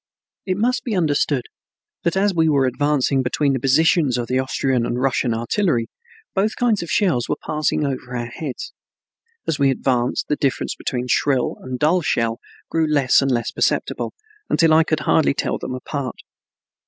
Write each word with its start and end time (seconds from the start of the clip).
It 0.47 0.57
must 0.57 0.83
be 0.83 0.95
understood 0.95 1.43
that 2.01 2.17
as 2.17 2.33
we 2.33 2.49
were 2.49 2.65
advancing 2.65 3.21
between 3.21 3.53
the 3.53 3.59
positions 3.59 4.17
of 4.17 4.25
the 4.25 4.39
Austrian 4.39 4.83
and 4.83 4.99
Russian 4.99 5.31
artillery, 5.31 5.89
both 6.33 6.55
kinds 6.55 6.81
of 6.81 6.89
shells 6.89 7.29
were 7.29 7.35
passing 7.45 7.85
over 7.85 8.17
our 8.17 8.25
heads. 8.25 8.73
As 9.45 9.59
we 9.59 9.69
advanced 9.69 10.25
the 10.27 10.37
difference 10.37 10.73
between 10.73 11.05
shrill 11.07 11.55
and 11.61 11.77
dull 11.77 12.01
shell 12.01 12.39
grew 12.71 12.87
less 12.91 13.21
and 13.21 13.29
less 13.29 13.51
perceptible, 13.51 14.15
until 14.49 14.73
I 14.73 14.83
could 14.83 15.01
hardly 15.01 15.35
tell 15.35 15.59
them 15.59 15.75
apart. 15.75 16.15